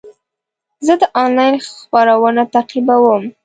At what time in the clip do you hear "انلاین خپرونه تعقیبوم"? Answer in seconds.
1.21-3.23